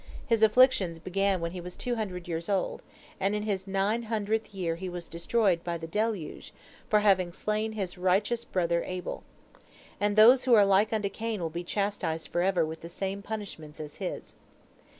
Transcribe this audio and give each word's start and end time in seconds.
His 0.25 0.41
afflictions 0.41 0.97
began 0.97 1.41
when 1.41 1.51
he 1.51 1.61
was 1.61 1.75
two 1.75 1.93
hundred 1.93 2.27
years 2.27 2.49
old, 2.49 2.81
and 3.19 3.35
in 3.35 3.43
his 3.43 3.67
nine 3.67 4.01
hundredth 4.01 4.51
year 4.51 4.75
he 4.75 4.89
was 4.89 5.07
destroyed 5.07 5.63
by 5.63 5.77
the 5.77 5.85
deluge, 5.85 6.53
for 6.89 7.01
having 7.01 7.31
slain 7.31 7.73
his 7.73 7.99
righteous 7.99 8.43
brother 8.43 8.83
Abel. 8.83 9.21
And 9.99 10.15
those 10.15 10.45
who 10.45 10.55
are 10.55 10.65
like 10.65 10.91
unto 10.91 11.07
Cain 11.09 11.39
will 11.39 11.51
be 11.51 11.63
chastised 11.63 12.29
forever 12.29 12.65
with 12.65 12.81
the 12.81 12.89
same 12.89 13.21
punishments 13.21 13.79
as 13.79 13.97
his. 13.97 14.33